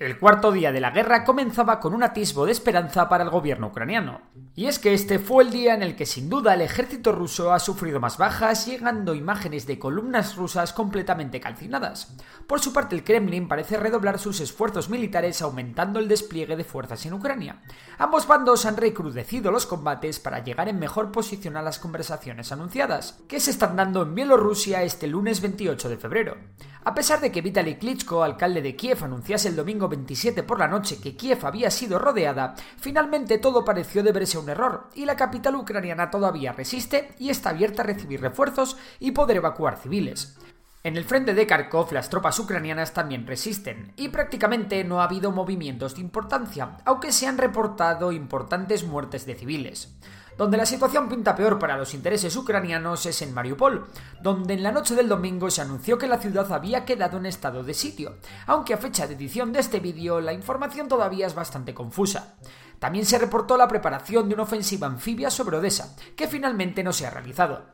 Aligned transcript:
El 0.00 0.18
cuarto 0.18 0.50
día 0.50 0.72
de 0.72 0.80
la 0.80 0.92
guerra 0.92 1.24
comenzaba 1.24 1.78
con 1.78 1.92
un 1.92 2.02
atisbo 2.02 2.46
de 2.46 2.52
esperanza 2.52 3.06
para 3.10 3.22
el 3.22 3.28
gobierno 3.28 3.66
ucraniano. 3.66 4.22
Y 4.56 4.64
es 4.64 4.78
que 4.78 4.94
este 4.94 5.18
fue 5.18 5.44
el 5.44 5.50
día 5.50 5.74
en 5.74 5.82
el 5.82 5.94
que 5.94 6.06
sin 6.06 6.30
duda 6.30 6.54
el 6.54 6.62
ejército 6.62 7.12
ruso 7.12 7.52
ha 7.52 7.58
sufrido 7.58 8.00
más 8.00 8.16
bajas, 8.16 8.64
llegando 8.64 9.14
imágenes 9.14 9.66
de 9.66 9.78
columnas 9.78 10.36
rusas 10.36 10.72
completamente 10.72 11.38
calcinadas. 11.38 12.16
Por 12.46 12.60
su 12.60 12.72
parte, 12.72 12.96
el 12.96 13.04
Kremlin 13.04 13.46
parece 13.46 13.76
redoblar 13.76 14.18
sus 14.18 14.40
esfuerzos 14.40 14.88
militares 14.88 15.42
aumentando 15.42 15.98
el 15.98 16.08
despliegue 16.08 16.56
de 16.56 16.64
fuerzas 16.64 17.04
en 17.04 17.12
Ucrania. 17.12 17.60
Ambos 17.98 18.26
bandos 18.26 18.64
han 18.64 18.78
recrudecido 18.78 19.52
los 19.52 19.66
combates 19.66 20.18
para 20.18 20.42
llegar 20.42 20.70
en 20.70 20.78
mejor 20.78 21.12
posición 21.12 21.58
a 21.58 21.62
las 21.62 21.78
conversaciones 21.78 22.52
anunciadas, 22.52 23.20
que 23.28 23.38
se 23.38 23.50
están 23.50 23.76
dando 23.76 24.00
en 24.02 24.14
Bielorrusia 24.14 24.82
este 24.82 25.08
lunes 25.08 25.42
28 25.42 25.90
de 25.90 25.96
febrero. 25.98 26.38
A 26.82 26.94
pesar 26.94 27.20
de 27.20 27.30
que 27.30 27.42
Vitaly 27.42 27.74
Klitschko, 27.74 28.24
alcalde 28.24 28.62
de 28.62 28.74
Kiev, 28.74 29.04
anunciase 29.04 29.48
el 29.48 29.56
domingo 29.56 29.89
27 29.90 30.42
por 30.42 30.58
la 30.58 30.68
noche 30.68 30.98
que 30.98 31.16
Kiev 31.16 31.44
había 31.44 31.70
sido 31.70 31.98
rodeada, 31.98 32.54
finalmente 32.78 33.36
todo 33.36 33.64
pareció 33.64 34.02
deberse 34.02 34.38
a 34.38 34.40
un 34.40 34.48
error 34.48 34.88
y 34.94 35.04
la 35.04 35.16
capital 35.16 35.56
ucraniana 35.56 36.10
todavía 36.10 36.52
resiste 36.52 37.10
y 37.18 37.28
está 37.28 37.50
abierta 37.50 37.82
a 37.82 37.86
recibir 37.86 38.22
refuerzos 38.22 38.78
y 38.98 39.10
poder 39.10 39.36
evacuar 39.36 39.76
civiles. 39.76 40.38
En 40.82 40.96
el 40.96 41.04
frente 41.04 41.34
de 41.34 41.46
Kharkov 41.46 41.92
las 41.92 42.08
tropas 42.08 42.38
ucranianas 42.38 42.94
también 42.94 43.26
resisten 43.26 43.92
y 43.96 44.08
prácticamente 44.08 44.82
no 44.82 45.02
ha 45.02 45.04
habido 45.04 45.30
movimientos 45.30 45.94
de 45.96 46.00
importancia, 46.00 46.78
aunque 46.86 47.12
se 47.12 47.26
han 47.26 47.36
reportado 47.36 48.12
importantes 48.12 48.84
muertes 48.84 49.26
de 49.26 49.34
civiles. 49.34 49.94
Donde 50.40 50.56
la 50.56 50.64
situación 50.64 51.06
pinta 51.06 51.36
peor 51.36 51.58
para 51.58 51.76
los 51.76 51.92
intereses 51.92 52.34
ucranianos 52.34 53.04
es 53.04 53.20
en 53.20 53.34
Mariupol, 53.34 53.84
donde 54.22 54.54
en 54.54 54.62
la 54.62 54.72
noche 54.72 54.94
del 54.94 55.06
domingo 55.06 55.50
se 55.50 55.60
anunció 55.60 55.98
que 55.98 56.06
la 56.06 56.16
ciudad 56.16 56.50
había 56.50 56.86
quedado 56.86 57.18
en 57.18 57.26
estado 57.26 57.62
de 57.62 57.74
sitio, 57.74 58.14
aunque 58.46 58.72
a 58.72 58.78
fecha 58.78 59.06
de 59.06 59.16
edición 59.16 59.52
de 59.52 59.60
este 59.60 59.80
vídeo 59.80 60.18
la 60.18 60.32
información 60.32 60.88
todavía 60.88 61.26
es 61.26 61.34
bastante 61.34 61.74
confusa. 61.74 62.36
También 62.80 63.04
se 63.04 63.18
reportó 63.18 63.58
la 63.58 63.68
preparación 63.68 64.26
de 64.26 64.34
una 64.34 64.44
ofensiva 64.44 64.86
anfibia 64.86 65.30
sobre 65.30 65.58
Odessa, 65.58 65.94
que 66.16 66.26
finalmente 66.26 66.82
no 66.82 66.94
se 66.94 67.06
ha 67.06 67.10
realizado. 67.10 67.66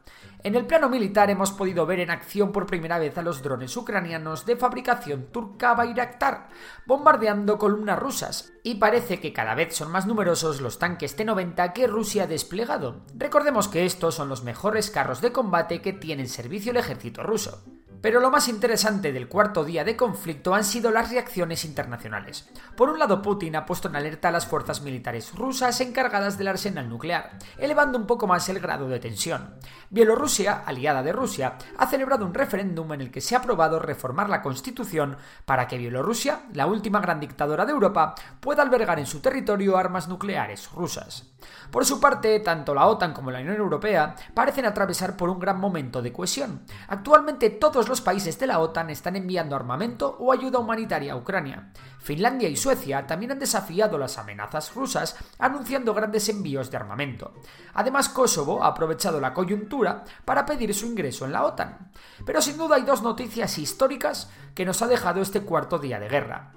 En 0.42 0.56
el 0.56 0.66
plano 0.66 0.88
militar 0.88 1.30
hemos 1.30 1.52
podido 1.52 1.86
ver 1.86 2.00
en 2.00 2.10
acción 2.10 2.50
por 2.50 2.66
primera 2.66 2.98
vez 2.98 3.16
a 3.16 3.22
los 3.22 3.40
drones 3.40 3.76
ucranianos 3.76 4.44
de 4.46 4.56
fabricación 4.56 5.28
turca 5.32 5.74
Bayraktar, 5.74 6.48
bombardeando 6.86 7.56
columnas 7.56 7.98
rusas, 7.98 8.52
y 8.64 8.74
parece 8.74 9.20
que 9.20 9.32
cada 9.32 9.54
vez 9.54 9.76
son 9.76 9.92
más 9.92 10.06
numerosos 10.06 10.60
los 10.60 10.80
tanques 10.80 11.14
T-90 11.14 11.72
que 11.72 11.86
Rusia 11.86 12.24
ha 12.24 12.26
desplegado. 12.26 13.02
Recordemos 13.14 13.68
que 13.68 13.86
estos 13.86 14.16
son 14.16 14.28
los 14.28 14.42
mejores 14.42 14.90
carros 14.90 15.20
de 15.20 15.30
combate 15.30 15.80
que 15.80 15.92
tiene 15.92 16.22
en 16.22 16.28
servicio 16.28 16.72
el 16.72 16.78
ejército 16.78 17.22
ruso. 17.22 17.62
Pero 18.06 18.20
lo 18.20 18.30
más 18.30 18.46
interesante 18.46 19.12
del 19.12 19.26
cuarto 19.26 19.64
día 19.64 19.82
de 19.82 19.96
conflicto 19.96 20.54
han 20.54 20.62
sido 20.62 20.92
las 20.92 21.10
reacciones 21.10 21.64
internacionales. 21.64 22.48
Por 22.76 22.88
un 22.88 23.00
lado, 23.00 23.20
Putin 23.20 23.56
ha 23.56 23.66
puesto 23.66 23.88
en 23.88 23.96
alerta 23.96 24.28
a 24.28 24.30
las 24.30 24.46
fuerzas 24.46 24.80
militares 24.80 25.34
rusas 25.34 25.80
encargadas 25.80 26.38
del 26.38 26.46
arsenal 26.46 26.88
nuclear, 26.88 27.36
elevando 27.58 27.98
un 27.98 28.06
poco 28.06 28.28
más 28.28 28.48
el 28.48 28.60
grado 28.60 28.86
de 28.86 29.00
tensión. 29.00 29.56
Bielorrusia, 29.90 30.62
aliada 30.64 31.02
de 31.02 31.10
Rusia, 31.10 31.58
ha 31.76 31.86
celebrado 31.88 32.24
un 32.24 32.32
referéndum 32.32 32.92
en 32.92 33.00
el 33.00 33.10
que 33.10 33.20
se 33.20 33.34
ha 33.34 33.38
aprobado 33.38 33.80
reformar 33.80 34.30
la 34.30 34.40
constitución 34.40 35.16
para 35.44 35.66
que 35.66 35.76
Bielorrusia, 35.76 36.42
la 36.52 36.68
última 36.68 37.00
gran 37.00 37.18
dictadura 37.18 37.66
de 37.66 37.72
Europa, 37.72 38.14
pueda 38.38 38.62
albergar 38.62 39.00
en 39.00 39.06
su 39.06 39.18
territorio 39.18 39.76
armas 39.76 40.06
nucleares 40.06 40.70
rusas. 40.70 41.32
Por 41.70 41.84
su 41.84 42.00
parte, 42.00 42.38
tanto 42.40 42.74
la 42.74 42.86
OTAN 42.86 43.12
como 43.12 43.30
la 43.30 43.40
Unión 43.40 43.56
Europea 43.56 44.14
parecen 44.34 44.66
atravesar 44.66 45.16
por 45.16 45.28
un 45.28 45.40
gran 45.40 45.58
momento 45.58 46.02
de 46.02 46.12
cohesión. 46.12 46.62
Actualmente 46.88 47.50
todos 47.50 47.88
los 47.96 48.02
países 48.02 48.38
de 48.38 48.46
la 48.46 48.58
OTAN 48.58 48.90
están 48.90 49.16
enviando 49.16 49.56
armamento 49.56 50.18
o 50.20 50.30
ayuda 50.30 50.58
humanitaria 50.58 51.14
a 51.14 51.16
Ucrania. 51.16 51.72
Finlandia 51.98 52.46
y 52.46 52.54
Suecia 52.54 53.06
también 53.06 53.32
han 53.32 53.38
desafiado 53.38 53.96
las 53.96 54.18
amenazas 54.18 54.74
rusas 54.74 55.16
anunciando 55.38 55.94
grandes 55.94 56.28
envíos 56.28 56.70
de 56.70 56.76
armamento. 56.76 57.32
Además, 57.72 58.10
Kosovo 58.10 58.62
ha 58.62 58.66
aprovechado 58.66 59.18
la 59.18 59.32
coyuntura 59.32 60.04
para 60.26 60.44
pedir 60.44 60.74
su 60.74 60.84
ingreso 60.84 61.24
en 61.24 61.32
la 61.32 61.46
OTAN. 61.46 61.90
Pero 62.26 62.42
sin 62.42 62.58
duda 62.58 62.76
hay 62.76 62.82
dos 62.82 63.00
noticias 63.00 63.56
históricas 63.56 64.28
que 64.54 64.66
nos 64.66 64.82
ha 64.82 64.86
dejado 64.86 65.22
este 65.22 65.40
cuarto 65.40 65.78
día 65.78 65.98
de 65.98 66.10
guerra. 66.10 66.52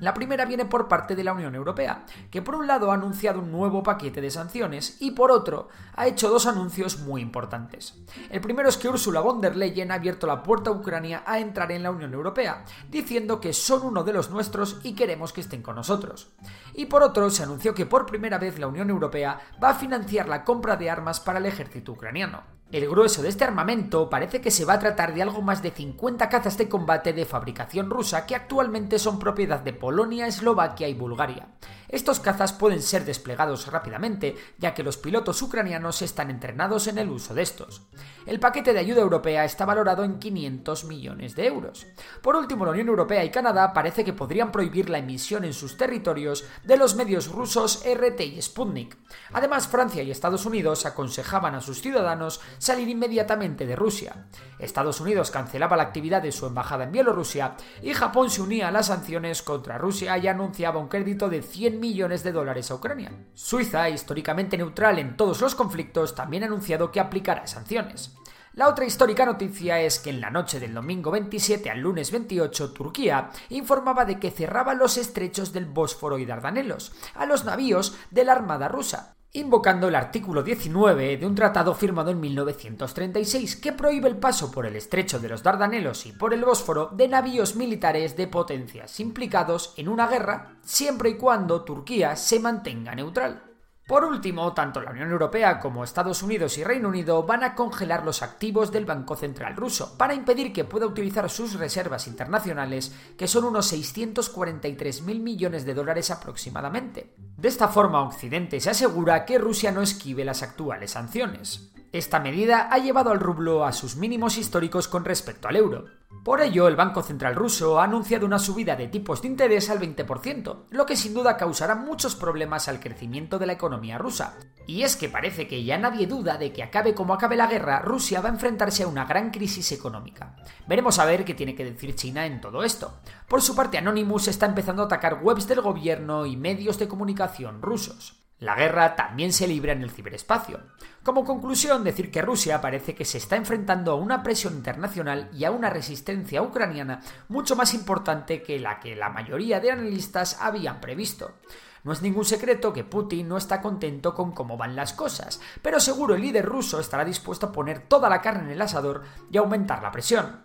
La 0.00 0.14
primera 0.14 0.44
viene 0.44 0.64
por 0.64 0.88
parte 0.88 1.16
de 1.16 1.24
la 1.24 1.32
Unión 1.32 1.54
Europea, 1.54 2.04
que 2.30 2.42
por 2.42 2.54
un 2.54 2.66
lado 2.66 2.90
ha 2.90 2.94
anunciado 2.94 3.40
un 3.40 3.50
nuevo 3.50 3.82
paquete 3.82 4.20
de 4.20 4.30
sanciones 4.30 4.96
y 5.00 5.12
por 5.12 5.30
otro 5.30 5.68
ha 5.94 6.06
hecho 6.06 6.28
dos 6.28 6.46
anuncios 6.46 7.00
muy 7.00 7.20
importantes. 7.20 7.94
El 8.30 8.40
primero 8.40 8.68
es 8.68 8.76
que 8.76 8.88
Ursula 8.88 9.20
von 9.20 9.40
der 9.40 9.56
Leyen 9.56 9.90
ha 9.90 9.94
abierto 9.94 10.26
la 10.26 10.42
puerta 10.42 10.70
a 10.70 10.72
Ucrania 10.72 11.22
a 11.26 11.38
entrar 11.38 11.72
en 11.72 11.82
la 11.82 11.90
Unión 11.90 12.14
Europea, 12.14 12.64
diciendo 12.90 13.40
que 13.40 13.52
son 13.52 13.82
uno 13.84 14.04
de 14.04 14.12
los 14.12 14.30
nuestros 14.30 14.80
y 14.82 14.94
queremos 14.94 15.32
que 15.32 15.40
estén 15.40 15.62
con 15.62 15.76
nosotros. 15.76 16.30
Y 16.74 16.86
por 16.86 17.02
otro 17.02 17.30
se 17.30 17.42
anunció 17.42 17.74
que 17.74 17.86
por 17.86 18.06
primera 18.06 18.38
vez 18.38 18.58
la 18.58 18.66
Unión 18.66 18.90
Europea 18.90 19.40
va 19.62 19.70
a 19.70 19.74
financiar 19.74 20.28
la 20.28 20.44
compra 20.44 20.76
de 20.76 20.90
armas 20.90 21.20
para 21.20 21.38
el 21.38 21.46
ejército 21.46 21.92
ucraniano. 21.92 22.57
El 22.70 22.86
grueso 22.86 23.22
de 23.22 23.30
este 23.30 23.44
armamento 23.44 24.10
parece 24.10 24.42
que 24.42 24.50
se 24.50 24.66
va 24.66 24.74
a 24.74 24.78
tratar 24.78 25.14
de 25.14 25.22
algo 25.22 25.40
más 25.40 25.62
de 25.62 25.70
50 25.70 26.28
cazas 26.28 26.58
de 26.58 26.68
combate 26.68 27.14
de 27.14 27.24
fabricación 27.24 27.88
rusa 27.88 28.26
que 28.26 28.34
actualmente 28.34 28.98
son 28.98 29.18
propiedad 29.18 29.60
de 29.60 29.72
Polonia, 29.72 30.26
Eslovaquia 30.26 30.86
y 30.86 30.92
Bulgaria. 30.92 31.48
Estos 31.88 32.20
cazas 32.20 32.52
pueden 32.52 32.82
ser 32.82 33.04
desplegados 33.04 33.66
rápidamente, 33.66 34.36
ya 34.58 34.74
que 34.74 34.82
los 34.82 34.98
pilotos 34.98 35.40
ucranianos 35.40 36.02
están 36.02 36.30
entrenados 36.30 36.86
en 36.86 36.98
el 36.98 37.08
uso 37.08 37.34
de 37.34 37.42
estos. 37.42 37.82
El 38.26 38.40
paquete 38.40 38.74
de 38.74 38.80
ayuda 38.80 39.00
europea 39.00 39.44
está 39.46 39.64
valorado 39.64 40.04
en 40.04 40.18
500 40.18 40.84
millones 40.84 41.34
de 41.34 41.46
euros. 41.46 41.86
Por 42.22 42.36
último, 42.36 42.66
la 42.66 42.72
Unión 42.72 42.88
Europea 42.88 43.24
y 43.24 43.30
Canadá 43.30 43.72
parece 43.72 44.04
que 44.04 44.12
podrían 44.12 44.52
prohibir 44.52 44.90
la 44.90 44.98
emisión 44.98 45.44
en 45.44 45.54
sus 45.54 45.78
territorios 45.78 46.44
de 46.62 46.76
los 46.76 46.94
medios 46.94 47.28
rusos 47.28 47.82
RT 47.86 48.20
y 48.20 48.42
Sputnik. 48.42 48.98
Además, 49.32 49.66
Francia 49.66 50.02
y 50.02 50.10
Estados 50.10 50.44
Unidos 50.44 50.84
aconsejaban 50.84 51.54
a 51.54 51.62
sus 51.62 51.80
ciudadanos 51.80 52.40
salir 52.58 52.88
inmediatamente 52.88 53.66
de 53.66 53.76
Rusia. 53.76 54.26
Estados 54.58 55.00
Unidos 55.00 55.30
cancelaba 55.30 55.76
la 55.76 55.84
actividad 55.84 56.20
de 56.20 56.32
su 56.32 56.46
embajada 56.46 56.84
en 56.84 56.92
Bielorrusia 56.92 57.56
y 57.82 57.94
Japón 57.94 58.28
se 58.28 58.42
unía 58.42 58.68
a 58.68 58.72
las 58.72 58.86
sanciones 58.86 59.42
contra 59.42 59.78
Rusia 59.78 60.18
y 60.18 60.28
anunciaba 60.28 60.80
un 60.80 60.88
crédito 60.88 61.28
de 61.28 61.42
100 61.42 61.77
millones 61.78 62.22
de 62.22 62.32
dólares 62.32 62.70
a 62.70 62.74
Ucrania. 62.74 63.12
Suiza, 63.34 63.88
históricamente 63.88 64.56
neutral 64.56 64.98
en 64.98 65.16
todos 65.16 65.40
los 65.40 65.54
conflictos, 65.54 66.14
también 66.14 66.42
ha 66.42 66.46
anunciado 66.46 66.90
que 66.90 67.00
aplicará 67.00 67.46
sanciones. 67.46 68.16
La 68.54 68.68
otra 68.68 68.84
histórica 68.84 69.24
noticia 69.24 69.80
es 69.80 69.98
que 69.98 70.10
en 70.10 70.20
la 70.20 70.30
noche 70.30 70.58
del 70.58 70.74
domingo 70.74 71.10
27 71.10 71.70
al 71.70 71.80
lunes 71.80 72.10
28, 72.10 72.72
Turquía 72.72 73.30
informaba 73.50 74.04
de 74.04 74.18
que 74.18 74.30
cerraba 74.32 74.74
los 74.74 74.96
estrechos 74.96 75.52
del 75.52 75.66
Bósforo 75.66 76.18
y 76.18 76.26
Dardanelos 76.26 76.92
a 77.14 77.24
los 77.24 77.44
navíos 77.44 77.96
de 78.10 78.24
la 78.24 78.32
Armada 78.32 78.68
rusa 78.68 79.17
invocando 79.32 79.88
el 79.88 79.94
artículo 79.94 80.42
19 80.42 81.16
de 81.16 81.26
un 81.26 81.34
tratado 81.34 81.74
firmado 81.74 82.10
en 82.10 82.20
1936 82.20 83.56
que 83.56 83.72
prohíbe 83.72 84.08
el 84.08 84.16
paso 84.16 84.50
por 84.50 84.66
el 84.66 84.76
estrecho 84.76 85.18
de 85.18 85.28
los 85.28 85.42
Dardanelos 85.42 86.06
y 86.06 86.12
por 86.12 86.32
el 86.32 86.44
Bósforo 86.44 86.90
de 86.92 87.08
navíos 87.08 87.56
militares 87.56 88.16
de 88.16 88.26
potencias 88.26 89.00
implicados 89.00 89.74
en 89.76 89.88
una 89.88 90.06
guerra 90.06 90.56
siempre 90.62 91.10
y 91.10 91.14
cuando 91.16 91.62
Turquía 91.62 92.16
se 92.16 92.40
mantenga 92.40 92.94
neutral. 92.94 93.47
Por 93.88 94.04
último, 94.04 94.52
tanto 94.52 94.82
la 94.82 94.90
Unión 94.90 95.10
Europea 95.10 95.58
como 95.58 95.82
Estados 95.82 96.22
Unidos 96.22 96.58
y 96.58 96.62
Reino 96.62 96.90
Unido 96.90 97.22
van 97.22 97.42
a 97.42 97.54
congelar 97.54 98.04
los 98.04 98.20
activos 98.20 98.70
del 98.70 98.84
Banco 98.84 99.16
Central 99.16 99.56
ruso 99.56 99.96
para 99.96 100.12
impedir 100.12 100.52
que 100.52 100.64
pueda 100.64 100.84
utilizar 100.84 101.30
sus 101.30 101.54
reservas 101.54 102.06
internacionales, 102.06 102.94
que 103.16 103.26
son 103.26 103.46
unos 103.46 103.72
643.000 103.72 105.20
millones 105.20 105.64
de 105.64 105.72
dólares 105.72 106.10
aproximadamente. 106.10 107.14
De 107.38 107.48
esta 107.48 107.68
forma, 107.68 108.02
Occidente 108.02 108.60
se 108.60 108.68
asegura 108.68 109.24
que 109.24 109.38
Rusia 109.38 109.72
no 109.72 109.80
esquive 109.80 110.22
las 110.22 110.42
actuales 110.42 110.90
sanciones. 110.90 111.72
Esta 111.90 112.20
medida 112.20 112.68
ha 112.70 112.76
llevado 112.76 113.10
al 113.10 113.20
rublo 113.20 113.64
a 113.64 113.72
sus 113.72 113.96
mínimos 113.96 114.36
históricos 114.36 114.86
con 114.86 115.06
respecto 115.06 115.48
al 115.48 115.56
euro. 115.56 115.86
Por 116.24 116.40
ello, 116.42 116.68
el 116.68 116.76
Banco 116.76 117.02
Central 117.02 117.34
ruso 117.34 117.80
ha 117.80 117.84
anunciado 117.84 118.26
una 118.26 118.38
subida 118.38 118.76
de 118.76 118.88
tipos 118.88 119.22
de 119.22 119.28
interés 119.28 119.70
al 119.70 119.80
20%, 119.80 120.64
lo 120.70 120.84
que 120.84 120.96
sin 120.96 121.14
duda 121.14 121.36
causará 121.36 121.74
muchos 121.74 122.14
problemas 122.14 122.68
al 122.68 122.80
crecimiento 122.80 123.38
de 123.38 123.46
la 123.46 123.54
economía 123.54 123.98
rusa. 123.98 124.36
Y 124.66 124.82
es 124.82 124.96
que 124.96 125.08
parece 125.08 125.48
que 125.48 125.64
ya 125.64 125.78
nadie 125.78 126.06
duda 126.06 126.36
de 126.36 126.52
que 126.52 126.62
acabe 126.62 126.94
como 126.94 127.14
acabe 127.14 127.36
la 127.36 127.46
guerra, 127.46 127.80
Rusia 127.80 128.20
va 128.20 128.28
a 128.28 128.32
enfrentarse 128.32 128.82
a 128.82 128.88
una 128.88 129.06
gran 129.06 129.30
crisis 129.30 129.72
económica. 129.72 130.36
Veremos 130.66 130.98
a 130.98 131.06
ver 131.06 131.24
qué 131.24 131.34
tiene 131.34 131.54
que 131.54 131.64
decir 131.64 131.94
China 131.94 132.26
en 132.26 132.40
todo 132.40 132.62
esto. 132.62 132.98
Por 133.26 133.40
su 133.40 133.56
parte, 133.56 133.78
Anonymous 133.78 134.28
está 134.28 134.46
empezando 134.46 134.82
a 134.82 134.86
atacar 134.86 135.20
webs 135.22 135.48
del 135.48 135.62
gobierno 135.62 136.26
y 136.26 136.36
medios 136.36 136.78
de 136.78 136.88
comunicación 136.88 137.62
rusos. 137.62 138.17
La 138.40 138.54
guerra 138.54 138.94
también 138.94 139.32
se 139.32 139.48
libra 139.48 139.72
en 139.72 139.82
el 139.82 139.90
ciberespacio. 139.90 140.60
Como 141.02 141.24
conclusión, 141.24 141.82
decir 141.82 142.12
que 142.12 142.22
Rusia 142.22 142.60
parece 142.60 142.94
que 142.94 143.04
se 143.04 143.18
está 143.18 143.34
enfrentando 143.34 143.90
a 143.90 143.96
una 143.96 144.22
presión 144.22 144.54
internacional 144.54 145.28
y 145.32 145.44
a 145.44 145.50
una 145.50 145.70
resistencia 145.70 146.40
ucraniana 146.42 147.00
mucho 147.26 147.56
más 147.56 147.74
importante 147.74 148.42
que 148.42 148.60
la 148.60 148.78
que 148.78 148.94
la 148.94 149.10
mayoría 149.10 149.58
de 149.58 149.72
analistas 149.72 150.38
habían 150.40 150.80
previsto. 150.80 151.34
No 151.82 151.92
es 151.92 152.02
ningún 152.02 152.24
secreto 152.24 152.72
que 152.72 152.84
Putin 152.84 153.28
no 153.28 153.36
está 153.36 153.60
contento 153.60 154.14
con 154.14 154.32
cómo 154.32 154.56
van 154.56 154.76
las 154.76 154.92
cosas, 154.92 155.40
pero 155.62 155.80
seguro 155.80 156.14
el 156.14 156.22
líder 156.22 156.44
ruso 156.44 156.78
estará 156.78 157.04
dispuesto 157.04 157.46
a 157.46 157.52
poner 157.52 157.80
toda 157.88 158.08
la 158.08 158.20
carne 158.20 158.44
en 158.44 158.50
el 158.50 158.62
asador 158.62 159.02
y 159.32 159.38
aumentar 159.38 159.82
la 159.82 159.90
presión. 159.90 160.44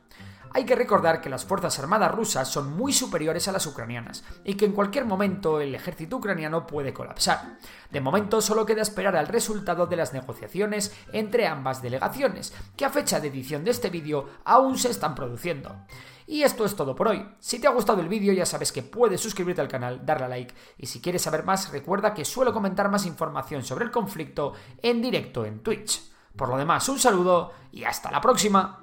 Hay 0.55 0.65
que 0.65 0.75
recordar 0.75 1.19
que 1.19 1.31
las 1.31 1.45
Fuerzas 1.45 1.79
Armadas 1.79 2.13
rusas 2.13 2.47
son 2.47 2.77
muy 2.77 2.93
superiores 2.93 3.47
a 3.47 3.51
las 3.51 3.65
ucranianas 3.65 4.23
y 4.43 4.53
que 4.53 4.65
en 4.65 4.73
cualquier 4.73 5.05
momento 5.05 5.59
el 5.59 5.73
ejército 5.73 6.17
ucraniano 6.17 6.67
puede 6.67 6.93
colapsar. 6.93 7.57
De 7.89 8.01
momento 8.01 8.39
solo 8.39 8.63
queda 8.63 8.83
esperar 8.83 9.15
al 9.15 9.27
resultado 9.27 9.87
de 9.87 9.95
las 9.95 10.13
negociaciones 10.13 10.95
entre 11.11 11.47
ambas 11.47 11.81
delegaciones, 11.81 12.53
que 12.77 12.85
a 12.85 12.91
fecha 12.91 13.19
de 13.19 13.29
edición 13.29 13.63
de 13.63 13.71
este 13.71 13.89
vídeo 13.89 14.29
aún 14.45 14.77
se 14.77 14.91
están 14.91 15.15
produciendo. 15.15 15.75
Y 16.27 16.43
esto 16.43 16.65
es 16.65 16.75
todo 16.75 16.95
por 16.95 17.07
hoy. 17.07 17.25
Si 17.39 17.59
te 17.59 17.65
ha 17.65 17.71
gustado 17.71 18.01
el 18.01 18.07
vídeo 18.07 18.31
ya 18.31 18.45
sabes 18.45 18.71
que 18.71 18.83
puedes 18.83 19.19
suscribirte 19.19 19.61
al 19.61 19.67
canal, 19.67 20.05
darle 20.05 20.25
a 20.25 20.29
like 20.29 20.53
y 20.77 20.85
si 20.85 21.01
quieres 21.01 21.23
saber 21.23 21.43
más 21.43 21.71
recuerda 21.71 22.13
que 22.13 22.25
suelo 22.25 22.53
comentar 22.53 22.91
más 22.91 23.07
información 23.07 23.63
sobre 23.63 23.85
el 23.85 23.91
conflicto 23.91 24.53
en 24.83 25.01
directo 25.01 25.45
en 25.45 25.63
Twitch. 25.63 26.13
Por 26.35 26.49
lo 26.49 26.57
demás, 26.57 26.87
un 26.89 26.99
saludo 26.99 27.53
y 27.71 27.83
hasta 27.83 28.11
la 28.11 28.21
próxima. 28.21 28.82